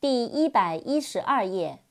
[0.00, 1.82] 第一百一十二页。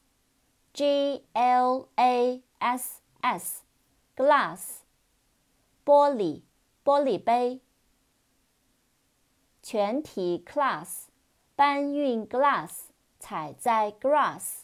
[0.73, 4.79] G L A S S，glass，
[5.85, 6.41] 玻璃，
[6.83, 7.61] 玻璃杯。
[9.61, 11.09] 全体 class
[11.55, 12.85] 搬运 glass，
[13.19, 14.63] 踩在 grass。